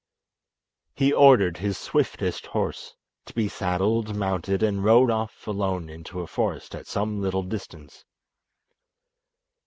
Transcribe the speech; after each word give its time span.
He 0.95 1.13
ordered 1.13 1.57
his 1.57 1.77
swiftest 1.77 2.47
horse 2.47 2.95
to 3.27 3.35
be 3.35 3.47
saddled, 3.47 4.15
mounted, 4.15 4.63
and 4.63 4.83
rode 4.83 5.11
off 5.11 5.45
alone 5.45 5.89
into 5.89 6.21
a 6.21 6.25
forest 6.25 6.73
at 6.73 6.87
some 6.87 7.21
little 7.21 7.43
distance. 7.43 8.03